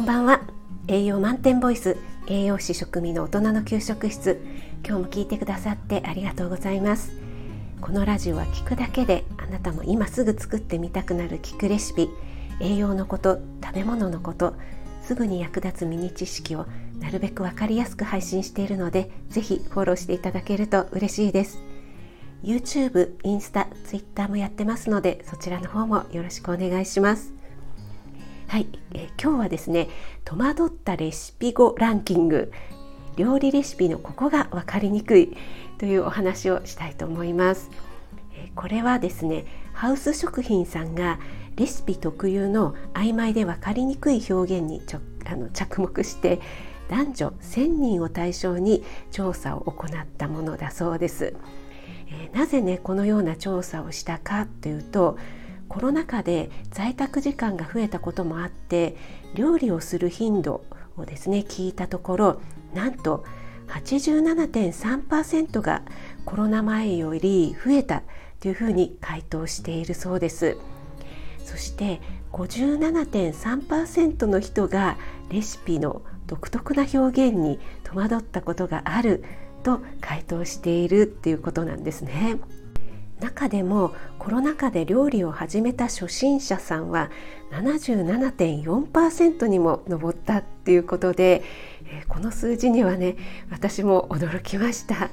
[0.00, 0.40] んばんは。
[0.88, 4.40] 栄養満点ボイス栄養士食味の大人の給食室。
[4.82, 7.12] 今日も聞いてくださってありがとうございます。
[7.82, 12.08] このラジオは聞くだけであなたも今すぐ作ってみたくなる聞くレシピ
[12.60, 14.54] 栄養のこと食べ物のこと
[15.02, 16.66] すぐに役立つミニ知識を
[16.98, 21.58] なるべくわかりやすく配信しているのでぜひフォローしていただけると嬉しいです。
[22.42, 27.39] YouTube、インスタ、Twitter もやってますのでそちらの方もよろしくお願いします。
[28.50, 29.88] はい、え、今日はですね
[30.24, 32.50] 戸惑ったレシピ語ランキング
[33.14, 35.36] 料理レシピのここが分かりにくい
[35.78, 37.70] というお話をしたいと思います。
[38.56, 41.20] これはですねハウス食品さんが
[41.54, 46.40] レシピ特有の曖昧で分かりにくい表現にちょあの着目して
[46.88, 51.36] 男女1,000人を対象に調査を行ったものだそうです。
[52.08, 55.18] えー、なぜねこのような調査をしたかというと
[55.70, 58.96] コロナ禍で在宅時間が増えたこともあって
[59.34, 60.64] 料理をする頻度
[60.96, 62.40] をですね聞いたところ
[62.74, 63.24] なんと
[63.68, 65.82] 87.3%が
[66.24, 68.02] コロナ前より増えた
[68.40, 70.58] というふうに回答しているそうです
[71.44, 72.00] そして
[72.32, 74.96] 57.3%の人が
[75.30, 79.22] レシピの独特な表現に戸惑ったことがある
[79.62, 82.38] と回答しているっていうことなんですね。
[83.20, 87.10] 中でもコロナ禍で料理を始めた初心者さんは
[87.52, 91.42] 77.4%にも上ったっていうことで
[92.08, 93.16] この数字にはね
[93.50, 95.10] 私も驚きました。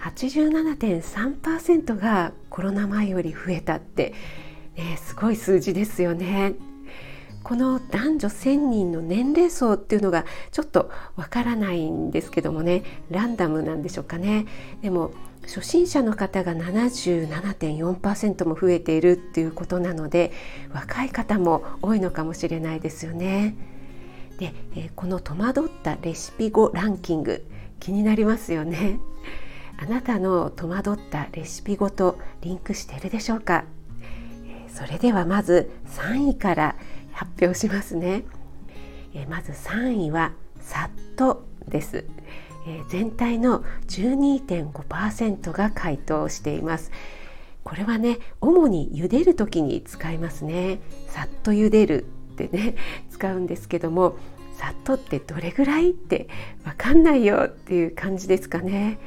[0.00, 4.14] 87.3%がコロナ前より増えたって、
[4.74, 6.54] ね、すごい数字ですよね。
[7.42, 14.46] この男女1,000人の年齢層っていうのがちょっとわからないんですけどもねランダムなんでしょうかね。
[14.82, 20.32] でも初心者の方が77.4%も増えているっていうことなので
[20.72, 23.56] 若い方も多いのかもしれないですよね。
[24.38, 27.44] で、えこの戸惑ったレシピ語ランキング
[27.78, 29.00] 気になりますよね。
[29.78, 33.64] あなたの戸惑ったレシピ語とリンクしているでしょうか？
[34.68, 36.76] それではまず3位から
[37.12, 38.24] 発表しますね。
[39.28, 42.04] まず3位はさっとです。
[42.66, 46.90] え全体の12.5%が回答しています。
[47.64, 50.80] これはね主に茹でる時に使いますね。
[51.08, 52.74] さっと茹でるってね
[53.10, 54.16] 使うんですけども
[54.54, 56.28] さっとってどれぐらいって
[56.64, 58.98] わかんないよっていう感じですかね、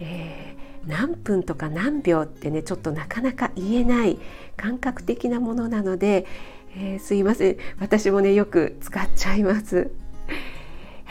[0.00, 4.18] えー、何分とか何秒ってねちょっとなかなか言えない
[4.56, 6.26] 感覚的なものなので、
[6.76, 7.56] えー、すいません。
[7.80, 9.90] 私もねよく使っちゃいます。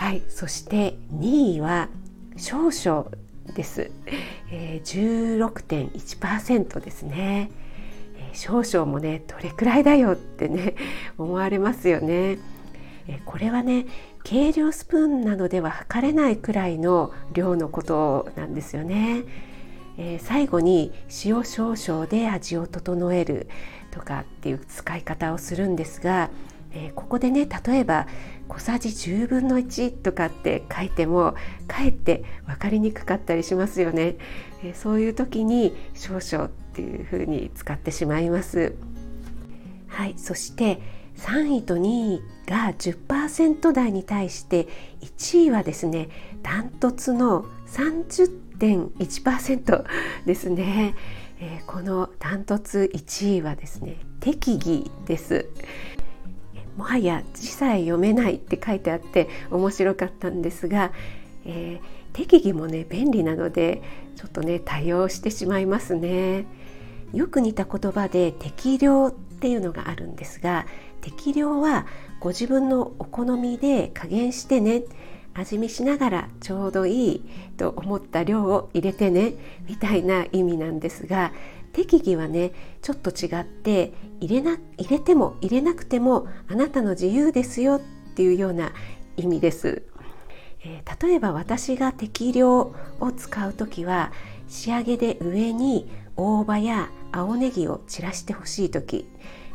[0.03, 1.87] はいそして2位は
[2.35, 3.09] 少々
[3.55, 3.89] です、
[4.51, 7.49] えー、16.1%ですね、
[8.17, 10.75] えー、少々もねどれくらいだよってね
[11.17, 12.37] 思われますよね、
[13.07, 13.85] えー、これはね
[14.25, 19.23] 計量スプーンなどでは測れないくらいの量のことなんですよね、
[19.97, 20.91] えー、最後に
[21.23, 23.47] 塩少々で味を整える
[23.89, 26.29] とかっていう使い方をするんですが
[26.73, 28.07] えー、ここでね例えば
[28.47, 31.35] 小さじ10分の1とかって書いても
[31.67, 34.15] かえって分かりにくかったりしますよね、
[34.63, 38.75] えー、そういう時に少々っていうふうに使ってしまいます。
[39.87, 40.81] はいそして
[41.17, 44.67] 3位と2位が10%台に対して
[45.01, 46.09] 1位はですね
[46.41, 49.85] ダントツの30.1%
[50.25, 50.95] ですね、
[51.39, 55.47] えー、このダントツ1位はですね適宜です。
[56.77, 60.91] もはや字さえ読めないって書いてあって面白かったんですが、
[61.45, 63.81] えー、適宜もね便利なので
[64.15, 66.45] ちょっとね多用してしまいますね。
[67.13, 70.65] よく似た言葉で適量っていうのがあるんですが
[71.01, 71.85] 適量は
[72.19, 74.83] ご自分のお好みで加減してね
[75.33, 77.25] 味見しながらちょうどいい
[77.57, 79.33] と思った量を入れてね
[79.67, 81.31] みたいな意味なんですが
[81.73, 82.51] 適宜はね
[82.81, 87.81] ちょっと違って入れな入れても入れなくてもあなたの自由ですよっ
[88.15, 88.71] ていうような
[89.17, 89.83] 意味です。
[90.65, 94.11] えー、例えば私が適量を使う時は
[94.47, 99.07] 仕上げで上に大葉や青ネギを散らしてほしい時、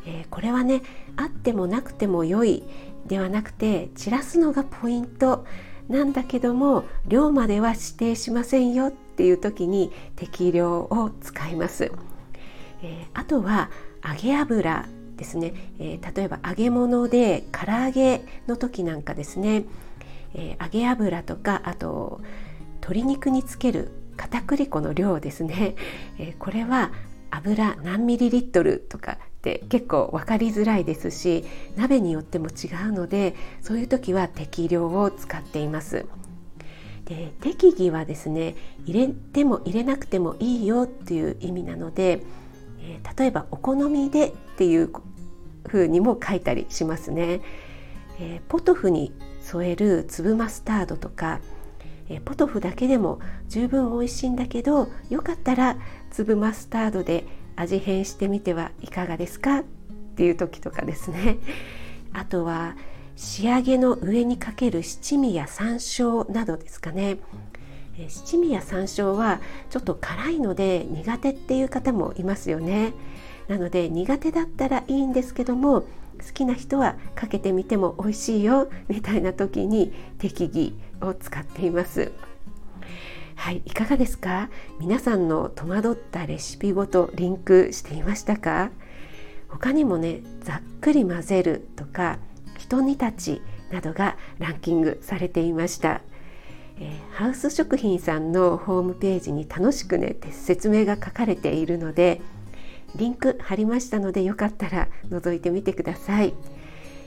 [0.07, 0.83] えー、これはね
[1.17, 2.63] あってもなくても良い
[3.09, 5.47] ではなくて散らすのがポイント。
[5.89, 8.89] なんだけども量までは指定しませんよ。
[8.89, 11.91] っていう時に適量を使います。
[12.83, 13.71] えー、あとは
[14.05, 19.65] 揚げ油ですね、えー、例えば揚げ物で唐揚げの時なんかですね、
[20.35, 22.21] えー、揚げ油とかあと
[22.75, 25.77] 鶏肉につける片栗粉の量ですね、
[26.19, 26.91] えこれは
[27.31, 31.45] 油何ミリリットルとかって結構分かりづらいですし
[31.77, 36.07] 鍋によっても違うのでそういう時は適量を使っています。
[37.05, 38.55] で適宜はですね
[38.85, 42.23] 入れても入れなくてもいいよっていう意味なので、
[42.83, 44.91] えー、例えばお好みでっていう
[45.67, 47.41] 風にも書いたりしますね。
[48.21, 51.41] えー、ポトフに添える粒マスタードとか、
[52.11, 55.79] えー、ポトフだけでも十分美味しいんだけどよかったら
[56.11, 57.25] 粒マスタードで
[57.61, 59.59] 味変してみてはいかがですか？
[59.61, 59.63] っ
[60.17, 61.39] ていう時とかですね。
[62.13, 62.77] あとは
[63.17, 67.19] 仕上げの上にかける七味や山椒などですかね。
[68.09, 69.41] 七味や山椒は
[69.71, 72.93] ちょっと辛いので苦手っていう方もいますよね。
[73.49, 75.87] なので苦手だったらいいんですけども好
[76.35, 80.73] きな人はかけてみても美味しいよみたいな時に適宜
[81.05, 82.13] を使っています。
[83.39, 84.51] はいいかがですか？
[84.81, 88.71] 皆さんの戸惑ったレシピごとリンクしていましたか？
[89.49, 92.19] 他にもねざっくり混ぜるとか
[92.59, 96.01] ひと煮立ちなどがランキングされていました、
[96.81, 102.21] えー、ハウス食品さんのホームページに楽しくね説明が書かれているので
[102.97, 106.35] リンク貼りましたのでよかったら覗いてみてください、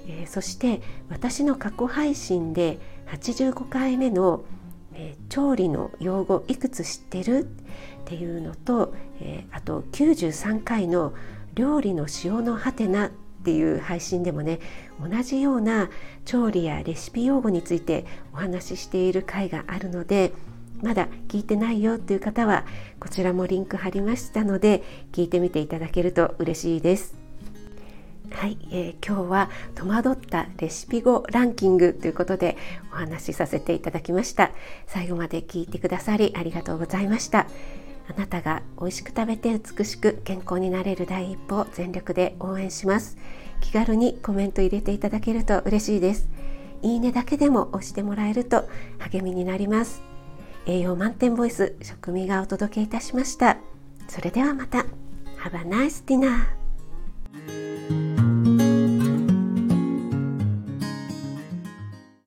[0.07, 2.79] えー、そして私の過去配信で
[3.11, 4.45] 85回目の、
[4.93, 7.43] えー、調理の用語いくつ知ってるっ
[8.05, 11.13] ていうのと、えー、あと93回の
[11.53, 13.09] 料理の塩のハテナっ
[13.43, 14.59] ていう配信でもね
[14.99, 15.89] 同じような
[16.25, 20.31] 調理やレシピ用語についてお話ししている回があるので
[20.81, 22.65] まだ聞いてないよという方は
[22.99, 27.20] こちらもリンク貼りましたので聞いてみていただけると嬉しいです。
[28.31, 32.57] はい、えー、今日は戸惑ったレシピ語ランキングということで
[32.91, 34.51] お話しさせていただきました。
[34.87, 37.47] 最後まで聞いてくださりありがとうございました。
[38.09, 43.17] あなたが美味しく食べて美しく健康になれる第一歩を全力で応援します。
[43.61, 46.27] 気軽にコメント入れていただけると嬉しいです。
[46.81, 48.67] いいねだけでも押してもらえると
[48.97, 50.01] 励みになります。
[50.65, 53.57] 栄養満点ボイス食味がお届けいたしました。
[54.07, 54.85] それではまた。
[55.43, 58.00] Have a nice dinner